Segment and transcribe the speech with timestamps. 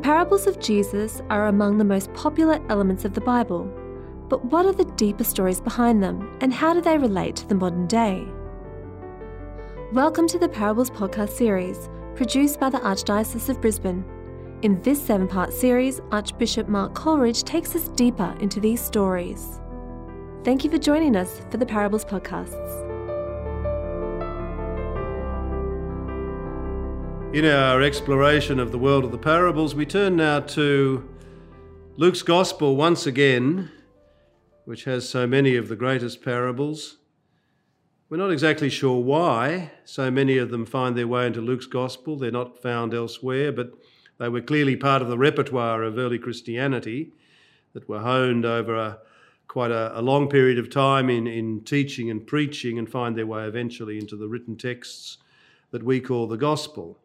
[0.00, 3.70] parables of Jesus are among the most popular elements of the Bible.
[4.30, 7.54] But what are the deeper stories behind them, and how do they relate to the
[7.54, 8.26] modern day?
[9.92, 14.04] Welcome to the Parables podcast series, produced by the Archdiocese of Brisbane.
[14.62, 19.60] In this seven part series, Archbishop Mark Coleridge takes us deeper into these stories.
[20.44, 22.89] Thank you for joining us for the Parables podcasts.
[27.32, 31.08] In our exploration of the world of the parables, we turn now to
[31.96, 33.70] Luke's Gospel once again,
[34.64, 36.96] which has so many of the greatest parables.
[38.08, 42.16] We're not exactly sure why so many of them find their way into Luke's Gospel.
[42.16, 43.74] They're not found elsewhere, but
[44.18, 47.12] they were clearly part of the repertoire of early Christianity
[47.74, 48.98] that were honed over a,
[49.46, 53.24] quite a, a long period of time in, in teaching and preaching and find their
[53.24, 55.18] way eventually into the written texts
[55.70, 56.98] that we call the Gospel.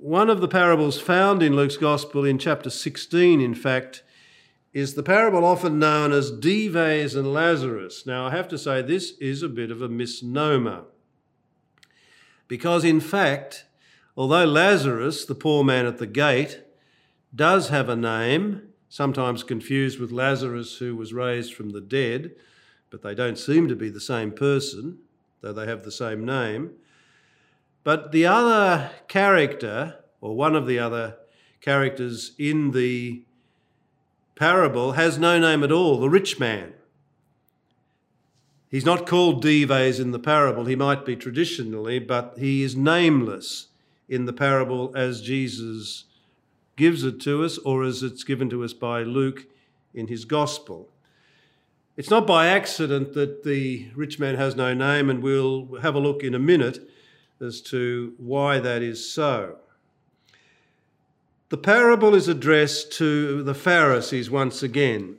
[0.00, 4.04] One of the parables found in Luke's Gospel in chapter 16, in fact,
[4.72, 8.06] is the parable often known as Dives and Lazarus.
[8.06, 10.84] Now, I have to say, this is a bit of a misnomer.
[12.46, 13.64] Because, in fact,
[14.16, 16.62] although Lazarus, the poor man at the gate,
[17.34, 22.36] does have a name, sometimes confused with Lazarus who was raised from the dead,
[22.90, 24.98] but they don't seem to be the same person,
[25.40, 26.70] though they have the same name.
[27.88, 31.16] But the other character, or one of the other
[31.62, 33.22] characters in the
[34.34, 36.74] parable, has no name at all the rich man.
[38.70, 43.68] He's not called Dives in the parable, he might be traditionally, but he is nameless
[44.06, 46.04] in the parable as Jesus
[46.76, 49.46] gives it to us or as it's given to us by Luke
[49.94, 50.90] in his gospel.
[51.96, 56.00] It's not by accident that the rich man has no name, and we'll have a
[56.00, 56.86] look in a minute
[57.40, 59.58] as to why that is so.
[61.50, 65.16] The parable is addressed to the Pharisees once again,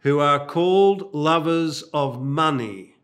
[0.00, 2.96] who are called lovers of money.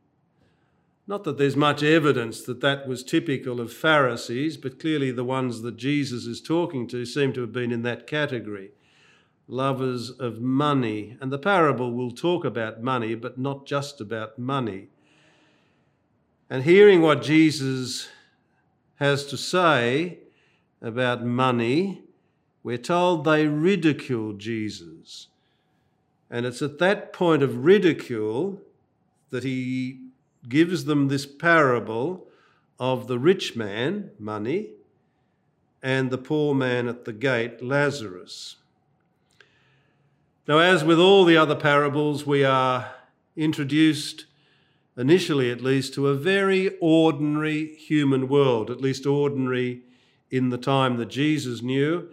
[1.06, 5.62] Not that there's much evidence that that was typical of Pharisees, but clearly the ones
[5.62, 8.72] that Jesus is talking to seem to have been in that category.
[9.46, 11.16] Lovers of money.
[11.20, 14.88] And the parable will talk about money, but not just about money.
[16.48, 18.08] And hearing what Jesus
[18.96, 20.18] has to say
[20.80, 22.02] about money,
[22.62, 25.28] we're told they ridiculed Jesus.
[26.30, 28.60] And it's at that point of ridicule
[29.30, 30.00] that he
[30.48, 32.26] gives them this parable
[32.78, 34.70] of the rich man, money,
[35.82, 38.56] and the poor man at the gate, Lazarus.
[40.46, 42.92] Now, as with all the other parables, we are
[43.36, 44.26] introduced
[44.96, 49.82] initially at least, to a very ordinary human world, at least ordinary
[50.30, 52.08] in the time that Jesus knew,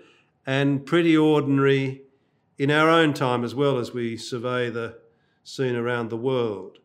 [0.46, 2.02] and pretty ordinary
[2.58, 4.98] in our own time as well as we survey the
[5.44, 6.80] scene around the world.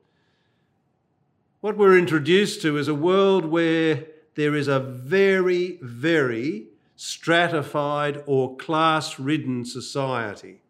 [1.61, 8.57] What we're introduced to is a world where there is a very, very stratified or
[8.57, 10.61] class ridden society.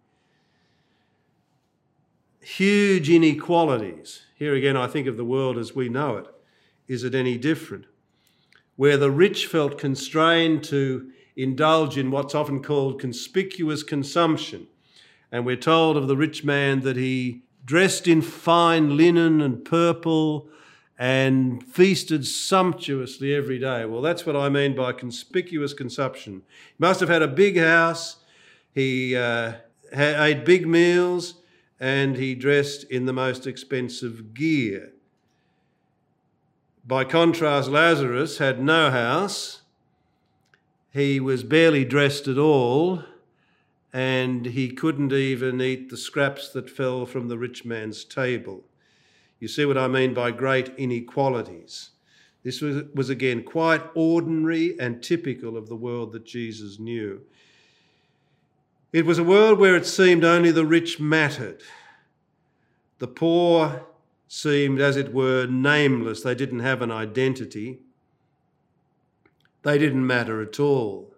[2.40, 6.26] Huge inequalities here again, I think of the world as we know it.
[6.86, 7.86] Is it any different?
[8.76, 14.68] Where the rich felt constrained to indulge in what's often called conspicuous consumption.
[15.32, 20.48] And we're told of the rich man that he dressed in fine linen and purple
[20.96, 23.84] and feasted sumptuously every day.
[23.84, 26.42] Well, that's what I mean by conspicuous consumption.
[26.68, 28.16] He must have had a big house,
[28.72, 29.54] he uh,
[29.92, 31.37] ate big meals,
[31.80, 34.92] and he dressed in the most expensive gear.
[36.86, 39.62] By contrast, Lazarus had no house,
[40.90, 43.04] he was barely dressed at all,
[43.92, 48.64] and he couldn't even eat the scraps that fell from the rich man's table.
[49.38, 51.90] You see what I mean by great inequalities.
[52.42, 57.20] This was, was again quite ordinary and typical of the world that Jesus knew.
[58.92, 61.62] It was a world where it seemed only the rich mattered.
[62.98, 63.86] The poor
[64.28, 66.22] seemed, as it were, nameless.
[66.22, 67.80] They didn't have an identity.
[69.62, 71.14] They didn't matter at all.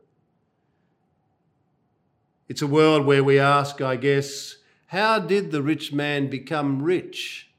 [2.48, 4.56] It's a world where we ask, I guess,
[4.86, 7.50] how did the rich man become rich?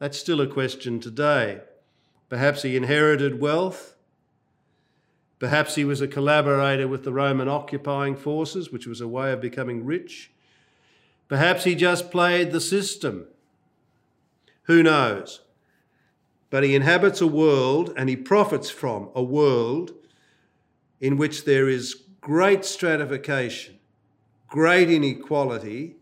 [0.00, 1.60] That's still a question today.
[2.28, 3.94] Perhaps he inherited wealth.
[5.40, 9.40] Perhaps he was a collaborator with the Roman occupying forces, which was a way of
[9.40, 10.30] becoming rich.
[11.28, 13.26] Perhaps he just played the system.
[14.64, 15.40] Who knows?
[16.50, 19.94] But he inhabits a world and he profits from a world
[21.00, 23.78] in which there is great stratification,
[24.46, 25.96] great inequality,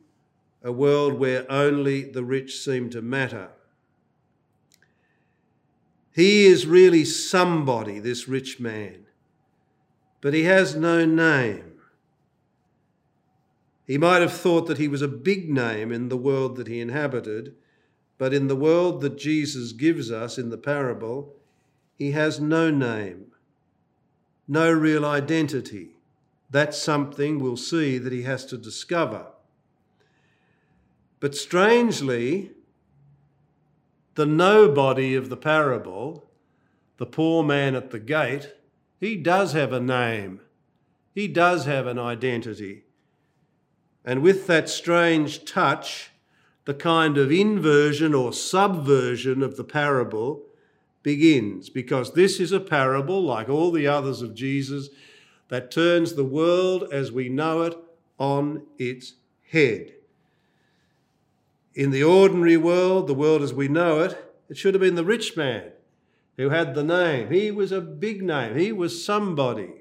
[0.65, 3.51] a world where only the rich seem to matter.
[6.13, 9.05] He is really somebody, this rich man,
[10.21, 11.81] but he has no name.
[13.87, 16.81] He might have thought that he was a big name in the world that he
[16.81, 17.55] inhabited,
[18.19, 21.35] but in the world that Jesus gives us in the parable,
[21.95, 23.33] he has no name,
[24.47, 25.97] no real identity.
[26.51, 29.27] That's something we'll see that he has to discover.
[31.21, 32.53] But strangely,
[34.15, 36.29] the nobody of the parable,
[36.97, 38.53] the poor man at the gate,
[39.01, 40.41] he does have a name.
[41.15, 42.85] He does have an identity.
[44.05, 46.11] And with that strange touch,
[46.65, 50.43] the kind of inversion or subversion of the parable
[51.03, 54.91] begins, because this is a parable, like all the others of Jesus,
[55.49, 57.77] that turns the world as we know it
[58.19, 59.15] on its
[59.51, 59.95] head.
[61.75, 65.05] In the ordinary world, the world as we know it, it should have been the
[65.05, 65.73] rich man
[66.39, 67.31] who had the name.
[67.31, 69.73] He was a big name, he was somebody.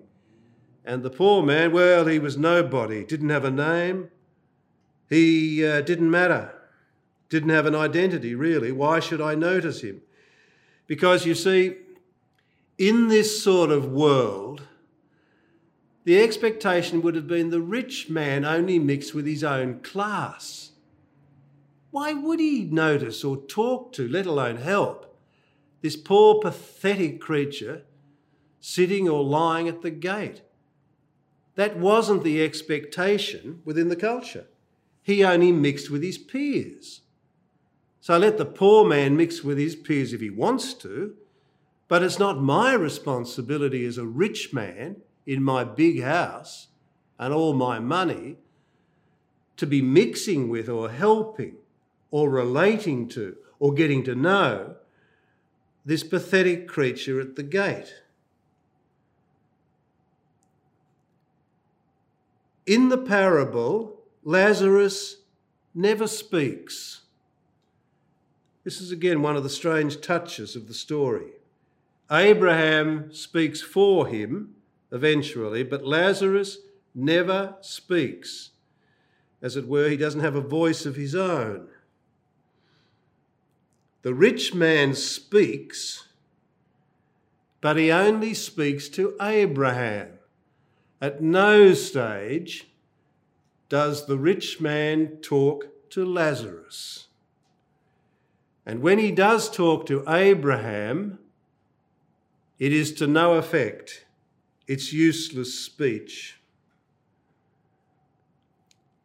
[0.83, 4.09] And the poor man, well, he was nobody, didn't have a name,
[5.09, 6.53] he uh, didn't matter,
[7.29, 8.71] didn't have an identity really.
[8.71, 10.01] Why should I notice him?
[10.87, 11.75] Because you see,
[12.77, 14.63] in this sort of world,
[16.05, 20.71] the expectation would have been the rich man only mixed with his own class.
[21.91, 25.06] Why would he notice or talk to, let alone help,
[25.87, 27.83] this poor, pathetic creature
[28.59, 30.41] sitting or lying at the gate?
[31.55, 34.47] That wasn't the expectation within the culture.
[35.01, 37.03] He only mixed with his peers.
[38.01, 41.15] So let the poor man mix with his peers if he wants to,
[41.87, 46.67] but it's not my responsibility as a rich man in my big house
[47.17, 48.35] and all my money
[49.55, 51.55] to be mixing with or helping
[52.11, 54.75] or relating to or getting to know
[55.87, 57.95] this pathetic creature at the gate.
[62.65, 65.21] In the parable, Lazarus
[65.73, 67.03] never speaks.
[68.65, 71.31] This is again one of the strange touches of the story.
[72.11, 74.55] Abraham speaks for him
[74.91, 76.57] eventually, but Lazarus
[76.93, 78.49] never speaks.
[79.41, 81.69] As it were, he doesn't have a voice of his own.
[84.07, 86.07] The rich man speaks,
[87.59, 90.19] but he only speaks to Abraham.
[91.01, 92.69] At no stage
[93.67, 97.07] does the rich man talk to Lazarus.
[98.65, 101.19] And when he does talk to Abraham,
[102.59, 104.05] it is to no effect.
[104.67, 106.39] It's useless speech.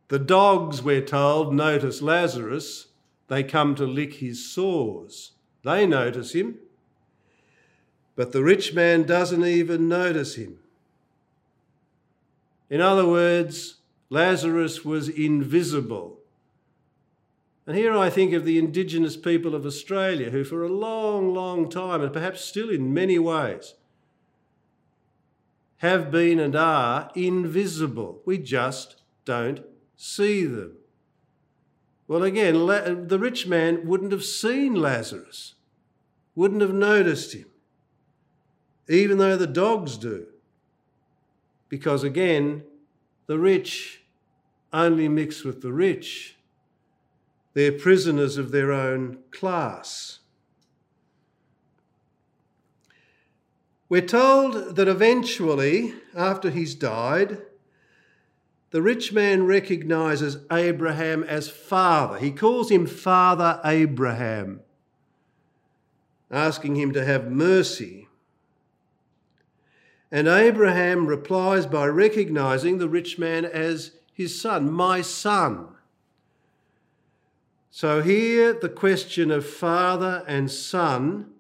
[0.07, 2.87] The dogs, we're told, notice Lazarus.
[3.33, 5.33] They come to lick his sores.
[5.65, 6.57] They notice him.
[8.15, 10.59] But the rich man doesn't even notice him.
[12.69, 13.77] In other words,
[14.11, 16.19] Lazarus was invisible.
[17.67, 21.71] And here I think of the indigenous people of Australia who, for a long, long
[21.71, 23.73] time, and perhaps still in many ways,
[25.79, 28.21] have been and are invisible.
[28.27, 29.65] We just don't
[29.97, 30.77] see them.
[32.09, 32.55] Well, again,
[33.09, 35.55] the rich man wouldn't have seen Lazarus,
[36.35, 37.47] wouldn't have noticed him,
[38.89, 40.27] even though the dogs do.
[41.69, 42.65] Because again,
[43.27, 44.03] the rich
[44.73, 46.37] only mix with the rich.
[47.55, 50.19] They're prisoners of their own class.
[53.89, 57.43] We're told that eventually, after he's died,
[58.73, 62.19] the rich man recognizes Abraham as father.
[62.19, 64.61] He calls him Father Abraham,
[66.31, 68.09] asking him to have mercy.
[70.11, 75.69] And Abraham replies by recognizing the rich man as his son, my son.
[77.71, 81.31] So here the question of father and son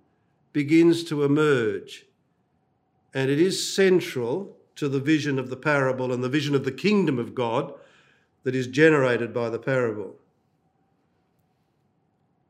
[0.52, 2.06] begins to emerge
[3.14, 6.73] and it is central to the vision of the parable and the vision of the
[6.73, 7.73] kingdom of God
[8.45, 10.17] that is generated by the parable.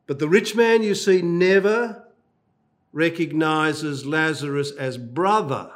[0.07, 2.07] But the rich man, you see, never
[2.91, 5.71] recognizes Lazarus as brother.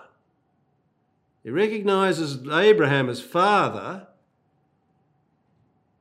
[1.44, 4.08] He recognizes Abraham as father,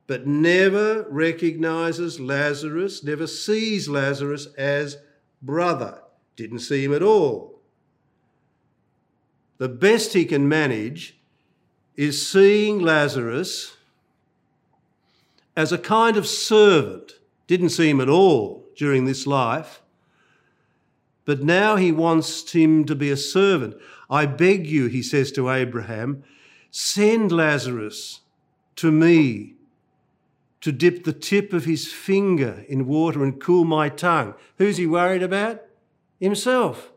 [0.05, 4.97] but never recognizes Lazarus, never sees Lazarus as
[5.41, 6.01] brother.
[6.35, 7.56] Didn't see him at all
[9.57, 11.17] the best he can manage
[11.95, 13.75] is seeing Lazarus
[15.55, 17.13] as a kind of servant.
[17.47, 19.81] Didn't see him at all during this life,
[21.25, 23.75] but now he wants him to be a servant.
[24.09, 26.23] I beg you, he says to Abraham,
[26.69, 28.21] send Lazarus
[28.75, 29.55] to me
[30.61, 34.35] to dip the tip of his finger in water and cool my tongue.
[34.57, 35.61] Who's he worried about?
[36.19, 36.91] Himself.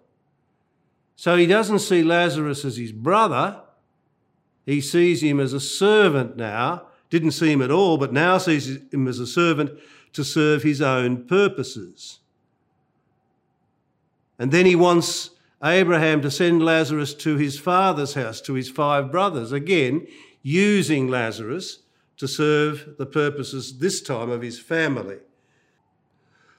[1.21, 3.61] So he doesn't see Lazarus as his brother.
[4.65, 6.87] He sees him as a servant now.
[7.11, 9.79] Didn't see him at all, but now sees him as a servant
[10.15, 12.21] to serve his own purposes.
[14.39, 19.13] And then he wants Abraham to send Lazarus to his father's house, to his five
[19.13, 20.07] brothers, again,
[20.43, 21.81] using Lazarus
[22.17, 25.19] to serve the purposes this time of his family.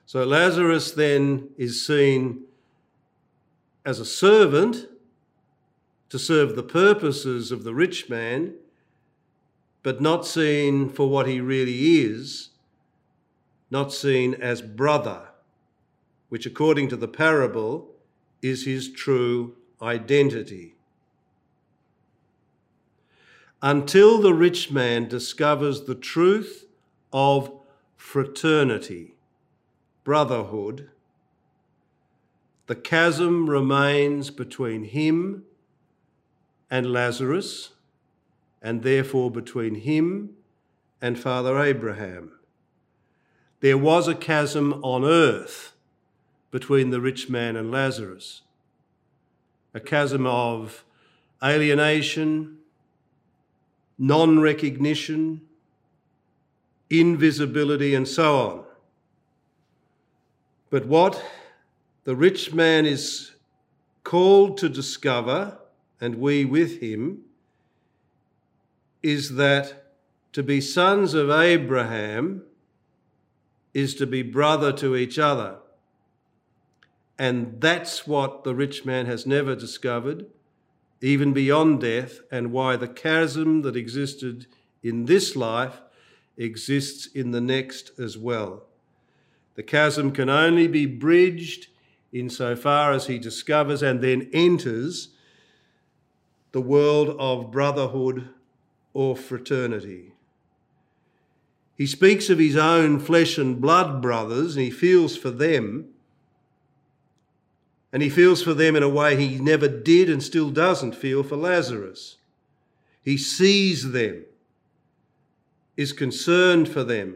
[0.05, 2.43] So Lazarus then is seen
[3.85, 4.87] as a servant
[6.09, 8.53] to serve the purposes of the rich man,
[9.83, 12.49] but not seen for what he really is,
[13.71, 15.29] not seen as brother,
[16.29, 17.95] which according to the parable
[18.41, 20.75] is his true identity.
[23.61, 26.65] Until the rich man discovers the truth
[27.13, 27.51] of
[27.95, 29.15] fraternity,
[30.03, 30.89] brotherhood,
[32.71, 35.43] the chasm remains between him
[36.69, 37.71] and Lazarus,
[38.61, 40.29] and therefore between him
[41.01, 42.31] and Father Abraham.
[43.59, 45.73] There was a chasm on earth
[46.49, 48.41] between the rich man and Lazarus,
[49.73, 50.85] a chasm of
[51.43, 52.59] alienation,
[53.97, 55.41] non recognition,
[56.89, 58.63] invisibility, and so on.
[60.69, 61.21] But what
[62.11, 63.31] the rich man is
[64.03, 65.57] called to discover,
[66.01, 67.21] and we with him,
[69.01, 69.93] is that
[70.33, 72.43] to be sons of Abraham
[73.73, 75.59] is to be brother to each other.
[77.17, 80.25] And that's what the rich man has never discovered,
[80.99, 84.47] even beyond death, and why the chasm that existed
[84.83, 85.79] in this life
[86.35, 88.63] exists in the next as well.
[89.55, 91.67] The chasm can only be bridged
[92.11, 95.09] insofar as he discovers and then enters
[96.51, 98.29] the world of brotherhood
[98.93, 100.13] or fraternity.
[101.77, 105.87] He speaks of his own flesh and blood brothers and he feels for them.
[107.93, 111.23] And he feels for them in a way he never did and still doesn't feel
[111.23, 112.17] for Lazarus.
[113.01, 114.25] He sees them,
[115.75, 117.15] is concerned for them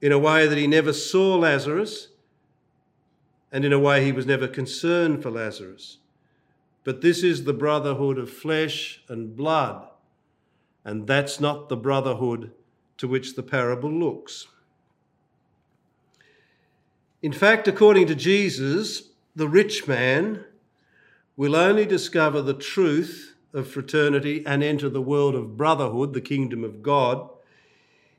[0.00, 2.08] in a way that he never saw Lazarus
[3.52, 5.98] and in a way he was never concerned for Lazarus.
[6.84, 9.88] But this is the brotherhood of flesh and blood,
[10.84, 12.52] and that's not the brotherhood
[12.98, 14.46] to which the parable looks.
[17.22, 20.44] In fact, according to Jesus, the rich man
[21.36, 26.62] will only discover the truth of fraternity and enter the world of brotherhood, the kingdom
[26.62, 27.28] of God,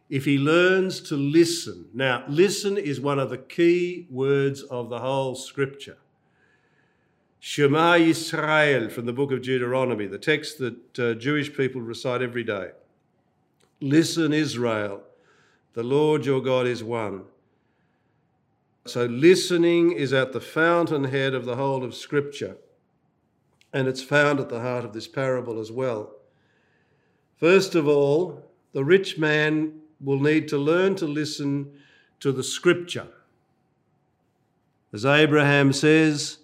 [0.10, 1.88] if he learns to listen.
[1.94, 5.98] Now, listen is one of the key words of the whole scripture.
[7.40, 12.44] Shema Yisrael from the book of Deuteronomy, the text that uh, Jewish people recite every
[12.44, 12.72] day.
[13.80, 15.04] Listen, Israel,
[15.74, 17.24] the Lord your God is one.
[18.86, 22.58] So, listening is at the fountainhead of the whole of Scripture,
[23.74, 26.14] and it's found at the heart of this parable as well.
[27.36, 31.72] First of all, the rich man will need to learn to listen
[32.20, 33.08] to the scripture.
[34.94, 36.39] As Abraham says,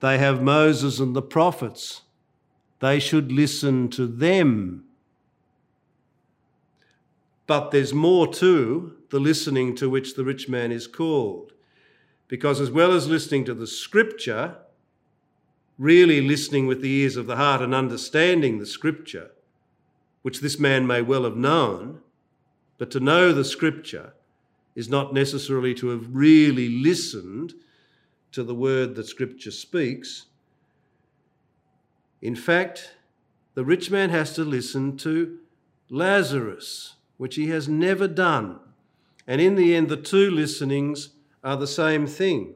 [0.00, 2.02] they have Moses and the prophets.
[2.80, 4.84] They should listen to them.
[7.46, 11.52] But there's more to the listening to which the rich man is called.
[12.28, 14.56] Because as well as listening to the scripture,
[15.78, 19.30] really listening with the ears of the heart and understanding the scripture,
[20.22, 22.00] which this man may well have known,
[22.78, 24.12] but to know the scripture
[24.74, 27.54] is not necessarily to have really listened
[28.32, 30.26] to the word that scripture speaks.
[32.20, 32.96] In fact,
[33.54, 35.38] the rich man has to listen to
[35.88, 38.60] Lazarus, which he has never done.
[39.26, 41.10] And in the end, the two listenings
[41.42, 42.54] are the same thing.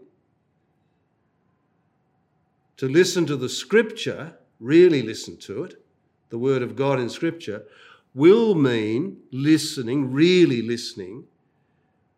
[2.77, 5.83] To listen to the scripture, really listen to it,
[6.29, 7.65] the word of God in scripture,
[8.15, 11.25] will mean listening, really listening,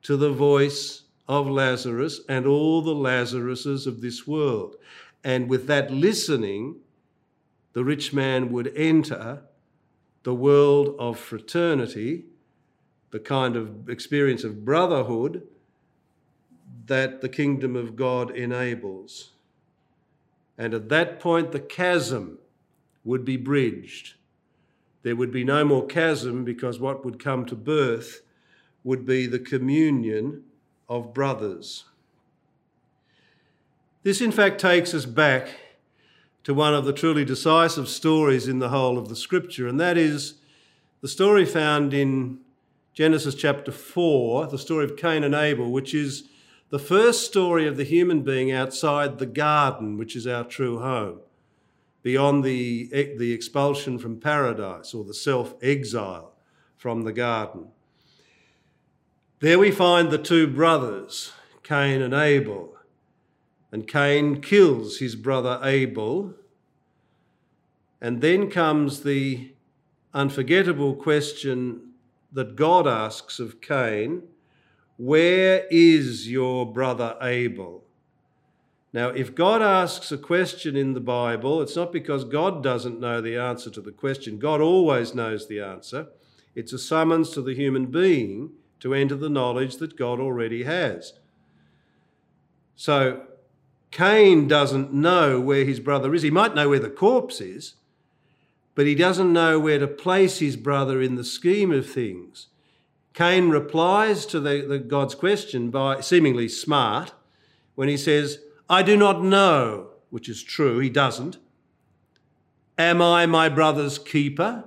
[0.03, 4.77] to the voice of Lazarus and all the Lazaruses of this world.
[5.23, 6.77] And with that listening,
[7.73, 9.43] the rich man would enter
[10.25, 12.25] the world of fraternity,
[13.11, 15.47] the kind of experience of brotherhood
[16.87, 19.31] that the kingdom of God enables.
[20.59, 22.39] And at that point, the chasm
[23.05, 24.15] would be bridged.
[25.03, 28.23] There would be no more chasm because what would come to birth
[28.85, 30.45] would be the communion
[30.89, 31.85] of brothers.
[34.03, 35.49] This, in fact, takes us back
[36.45, 39.97] to one of the truly decisive stories in the whole of the scripture, and that
[39.97, 40.35] is
[41.01, 42.39] the story found in
[42.95, 46.29] Genesis chapter 4, the story of Cain and Abel, which is
[46.71, 51.21] the first story of the human being outside the garden, which is our true home,
[52.03, 56.33] beyond the, the expulsion from paradise or the self exile
[56.77, 57.69] from the garden.
[59.41, 61.33] There we find the two brothers,
[61.63, 62.77] Cain and Abel.
[63.71, 66.35] And Cain kills his brother Abel.
[68.01, 69.53] And then comes the
[70.13, 71.93] unforgettable question
[72.33, 74.23] that God asks of Cain
[74.97, 77.82] Where is your brother Abel?
[78.93, 83.21] Now, if God asks a question in the Bible, it's not because God doesn't know
[83.21, 84.39] the answer to the question.
[84.39, 86.09] God always knows the answer.
[86.55, 91.15] It's a summons to the human being to enter the knowledge that God already has.
[92.77, 93.23] So,
[93.91, 96.23] Cain doesn't know where his brother is.
[96.23, 97.75] He might know where the corpse is,
[98.75, 102.49] but he doesn't know where to place his brother in the scheme of things.
[103.15, 107.13] Cain replies to the, the God's question by seemingly smart
[107.75, 108.39] when he says,
[108.73, 111.37] I do not know, which is true, he doesn't.
[112.79, 114.65] Am I my brother's keeper?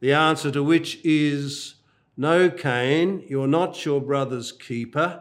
[0.00, 1.74] The answer to which is,
[2.16, 5.20] No, Cain, you're not your brother's keeper.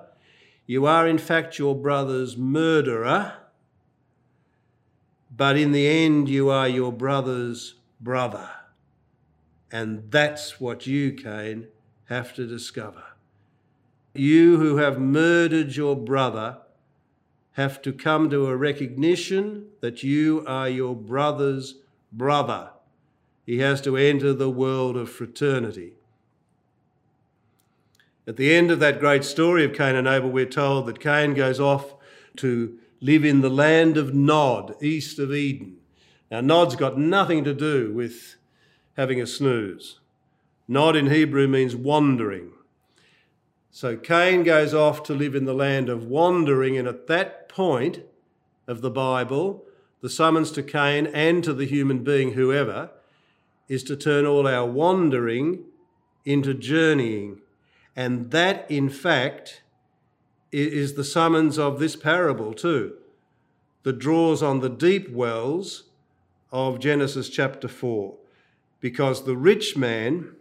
[0.66, 3.34] You are, in fact, your brother's murderer,
[5.36, 8.50] but in the end, you are your brother's brother.
[9.70, 11.68] And that's what you, Cain,
[12.06, 13.04] have to discover.
[14.14, 16.60] You who have murdered your brother
[17.60, 21.76] have to come to a recognition that you are your brother's
[22.10, 22.70] brother.
[23.46, 25.92] He has to enter the world of fraternity.
[28.26, 31.34] At the end of that great story of Cain and Abel, we're told that Cain
[31.34, 31.96] goes off
[32.38, 35.80] to live in the land of Nod, east of Eden.
[36.32, 38.36] Now, Nod's got nothing to do with
[38.96, 40.00] having a snooze.
[40.66, 42.52] Nod in Hebrew means wandering.
[43.70, 48.04] So Cain goes off to live in the land of wandering, and at that point
[48.68, 49.66] of the Bible,
[50.02, 52.92] the summons to Cain and to the human being, whoever,
[53.68, 55.66] is to turn all our wandering
[56.24, 57.42] into journeying.
[57.96, 59.62] And that, in fact,
[60.52, 62.96] is the summons of this parable, too,
[63.84, 65.84] that draws on the deep wells
[66.52, 68.16] of Genesis chapter 4.
[68.80, 70.36] Because the rich man,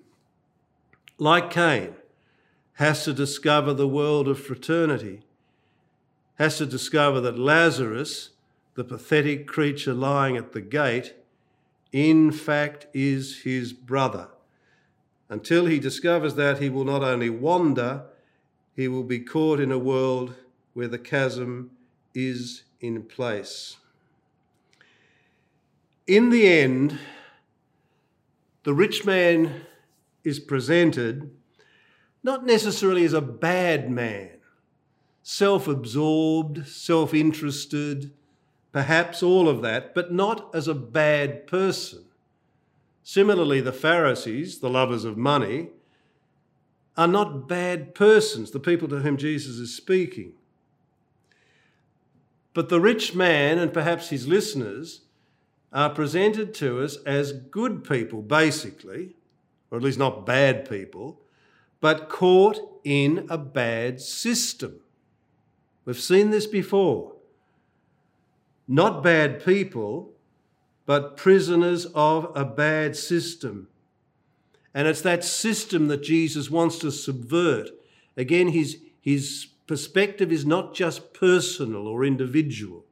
[1.19, 1.95] like Cain,
[2.75, 5.23] has to discover the world of fraternity,
[6.39, 8.31] has to discover that Lazarus,
[8.75, 11.15] the pathetic creature lying at the gate,
[11.93, 14.29] in fact is his brother.
[15.29, 18.05] Until he discovers that, he will not only wander,
[18.75, 20.35] he will be caught in a world
[20.73, 21.71] where the chasm
[22.15, 23.77] is in place.
[26.07, 26.99] In the end,
[28.63, 29.63] the rich man
[30.25, 31.31] is presented
[32.23, 34.38] not necessarily as a bad man,
[35.29, 38.11] self absorbed, self interested,
[38.73, 42.03] perhaps all of that, but not as a bad person.
[43.03, 45.69] Similarly, the Pharisees, the lovers of money,
[46.97, 50.33] are not bad persons, the people to whom Jesus is speaking.
[52.55, 55.03] But the rich man and perhaps his listeners
[55.75, 59.15] are presented to us as good people, basically,
[59.71, 61.21] or at least not bad people,
[61.83, 64.81] but caught in a bad system.
[65.89, 67.15] We've seen this before.
[68.69, 70.11] Not bad people,
[70.85, 73.69] but prisoners of a bad system.
[74.75, 77.71] And it's that system that Jesus wants to subvert.
[78.19, 82.85] Again, his, his perspective is not just personal or individual.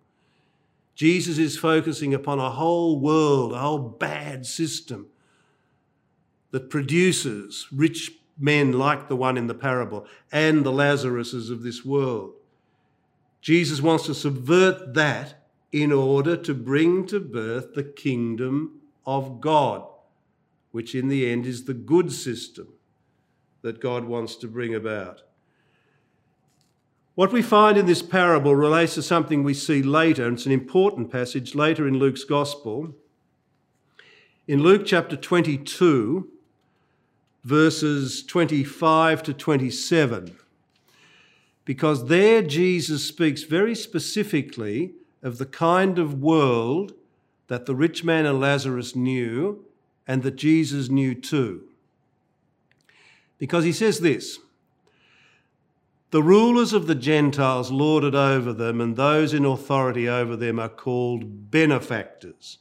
[0.95, 5.09] Jesus is focusing upon a whole world, a whole bad system
[6.51, 11.85] that produces rich men like the one in the parable and the Lazaruses of this
[11.85, 12.36] world.
[13.47, 19.87] Jesus wants to subvert that in order to bring to birth the kingdom of God,
[20.73, 22.67] which in the end is the good system
[23.63, 25.23] that God wants to bring about.
[27.15, 30.51] What we find in this parable relates to something we see later, and it's an
[30.51, 32.97] important passage later in Luke's Gospel.
[34.49, 36.29] in Luke chapter 22,
[37.45, 40.37] verses 25 to 27,
[41.67, 46.95] because there Jesus speaks very specifically of the kind of world
[47.49, 49.65] that the rich man and Lazarus knew
[50.07, 51.65] and that Jesus knew too.
[53.37, 54.39] Because he says this
[56.13, 60.61] The rulers of the Gentiles lord it over them, and those in authority over them
[60.61, 62.59] are called benefactors.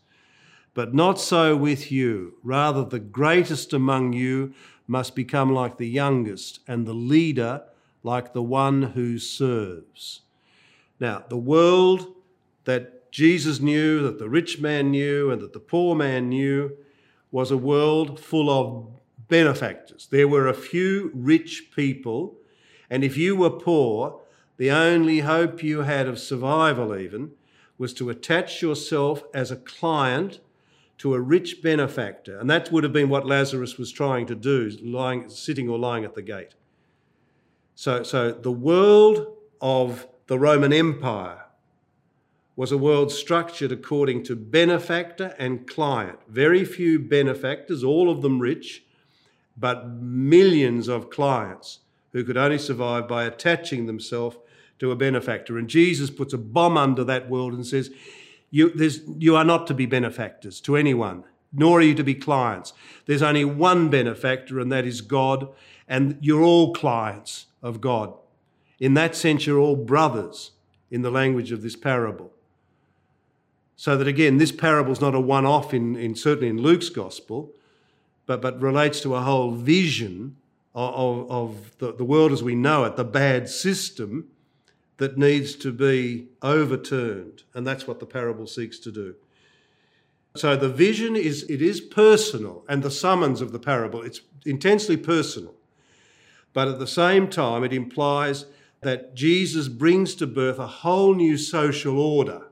[0.73, 2.33] But not so with you.
[2.43, 4.53] Rather, the greatest among you
[4.87, 7.61] must become like the youngest, and the leader
[8.05, 10.21] like the one who serves.
[10.99, 12.13] Now, the world
[12.65, 16.77] that Jesus knew, that the rich man knew, and that the poor man knew
[17.31, 18.87] was a world full of
[19.27, 20.07] benefactors.
[20.11, 22.37] There were a few rich people,
[22.91, 24.21] and if you were poor,
[24.57, 27.31] the only hope you had of survival, even,
[27.77, 30.39] was to attach yourself as a client
[30.99, 32.39] to a rich benefactor.
[32.39, 36.05] And that would have been what Lazarus was trying to do, lying, sitting or lying
[36.05, 36.53] at the gate.
[37.75, 41.41] So, so the world of the Roman Empire
[42.55, 46.17] was a world structured according to benefactor and client.
[46.29, 48.83] Very few benefactors, all of them rich,
[49.57, 51.79] but millions of clients
[52.13, 54.37] who could only survive by attaching themselves
[54.79, 55.57] to a benefactor.
[55.57, 57.91] And Jesus puts a bomb under that world and says,
[58.51, 58.71] you,
[59.17, 62.71] you are not to be benefactors to anyone, nor are you to be clients.
[63.05, 65.49] There's only one benefactor, and that is God,
[65.89, 68.13] and you're all clients of God.
[68.79, 70.51] In that sense, you're all brothers
[70.91, 72.31] in the language of this parable.
[73.75, 76.89] So that again, this parable is not a one off in, in, certainly in Luke's
[76.89, 77.51] gospel,
[78.27, 80.37] but, but relates to a whole vision
[80.75, 84.29] of, of, the, the world as we know it, the bad system
[84.97, 87.43] that needs to be overturned.
[87.53, 89.15] And that's what the parable seeks to do.
[90.35, 94.97] So the vision is it is personal, and the summons of the parable, it's intensely
[94.97, 95.55] personal.
[96.55, 98.45] But at the same time, it implies
[98.79, 102.43] that Jesus brings to birth a whole new social order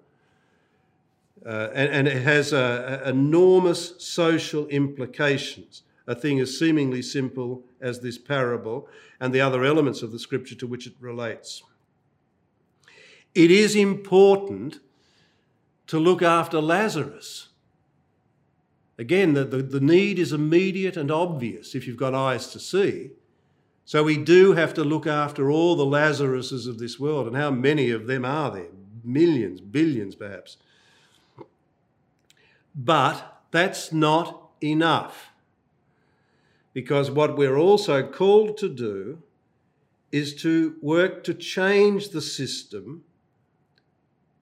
[1.46, 5.84] uh, and, and, it has uh, enormous social implications.
[6.08, 8.88] A thing as seemingly simple as this parable
[9.20, 11.64] and the other elements of the scripture to which it relates.
[13.36, 14.80] It is important
[15.88, 17.50] to look after Lazarus.
[18.98, 23.12] Again, the, the, the, need is immediate and obvious if you've got eyes to see.
[23.86, 27.28] So we do have to look after all the Lazaruses of this world.
[27.28, 28.70] And how many of them are there?
[29.04, 30.58] Millions, billions perhaps.
[32.74, 35.32] But that's not enough.
[36.74, 39.22] Because what we're also called to do
[40.12, 43.04] is to work to change the system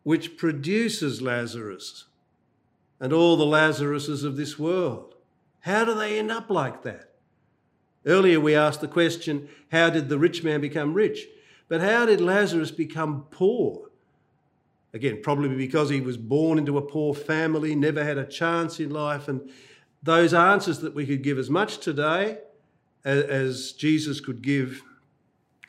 [0.03, 2.05] which produces Lazarus
[2.99, 5.15] and all the Lazaruses of this world.
[5.61, 7.10] How do they end up like that?
[8.05, 11.27] Earlier we asked the question, how did the rich man become rich?
[11.67, 13.89] But how did Lazarus become poor?
[14.93, 18.89] Again, probably because he was born into a poor family, never had a chance in
[18.89, 19.27] life.
[19.27, 19.49] And
[20.03, 22.39] those answers that we could give as much today
[23.05, 24.83] as Jesus could give,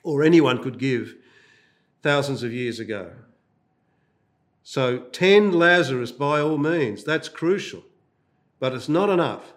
[0.03, 1.15] or anyone could give,
[2.03, 3.13] thousands of years ago.
[4.65, 7.05] So tend Lazarus by all means.
[7.05, 7.85] That's crucial.
[8.59, 9.53] But it's not enough.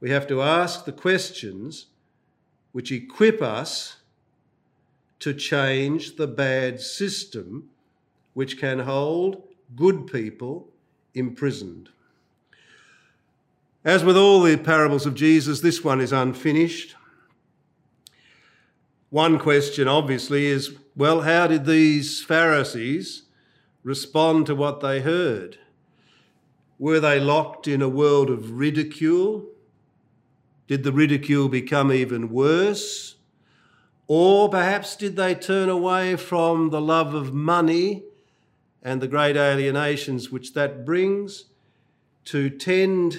[0.00, 1.86] We have to ask the questions
[2.72, 3.96] which equip us
[5.18, 7.68] to change the bad system
[8.32, 9.42] which can hold
[9.76, 10.68] good people
[11.14, 11.90] imprisoned.
[13.84, 16.96] As with all the parables of Jesus, this one is unfinished.
[19.10, 23.22] One question, obviously, is well, how did these Pharisees
[23.82, 25.58] respond to what they heard?
[26.78, 29.46] Were they locked in a world of ridicule?
[30.70, 33.16] Did the ridicule become even worse?
[34.06, 38.04] Or perhaps did they turn away from the love of money
[38.80, 41.46] and the great alienations which that brings,
[42.26, 43.18] to tend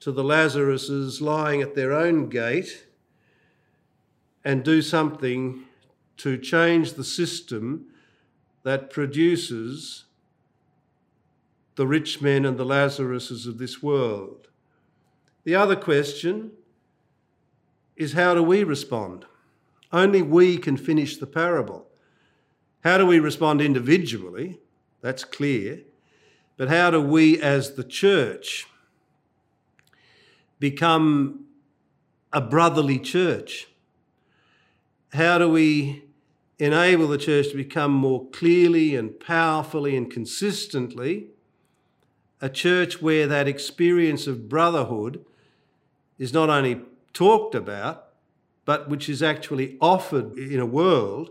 [0.00, 2.88] to the Lazaruses lying at their own gate
[4.44, 5.64] and do something
[6.18, 7.86] to change the system
[8.64, 10.04] that produces
[11.76, 14.48] the rich men and the Lazaruses of this world.
[15.44, 16.52] The other question
[17.96, 19.26] is how do we respond?
[19.92, 21.86] Only we can finish the parable.
[22.82, 24.58] How do we respond individually?
[25.00, 25.82] That's clear.
[26.56, 28.66] But how do we as the church
[30.58, 31.44] become
[32.32, 33.68] a brotherly church?
[35.12, 36.04] How do we
[36.58, 41.28] enable the church to become more clearly and powerfully and consistently
[42.40, 45.24] a church where that experience of brotherhood
[46.18, 46.80] is not only
[47.12, 48.08] talked about,
[48.64, 51.30] but which is actually offered in a world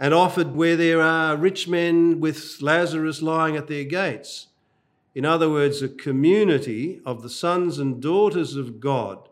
[0.00, 4.48] and offered where there are rich men with Lazarus lying at their gates.
[5.14, 9.28] In other words, a community of the sons and daughters of God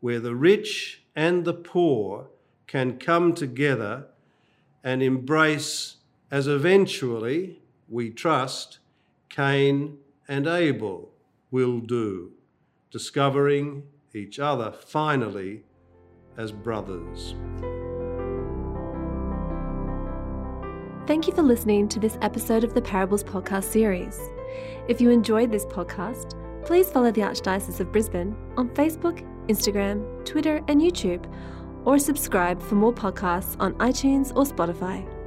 [0.00, 2.28] where the rich and the poor
[2.66, 4.06] can come together
[4.84, 5.96] and embrace,
[6.30, 8.78] as eventually, we trust,
[9.28, 11.10] Cain and Abel
[11.50, 12.32] will do,
[12.90, 15.64] discovering each other finally
[16.36, 17.34] as brothers.
[21.06, 24.20] Thank you for listening to this episode of the Parables podcast series.
[24.88, 30.62] If you enjoyed this podcast, please follow the Archdiocese of Brisbane on Facebook, Instagram, Twitter,
[30.68, 31.24] and YouTube,
[31.86, 35.17] or subscribe for more podcasts on iTunes or Spotify.